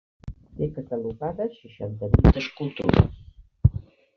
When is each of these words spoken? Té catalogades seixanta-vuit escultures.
Té 0.61 0.69
catalogades 0.77 1.59
seixanta-vuit 1.65 2.41
escultures. 2.45 3.25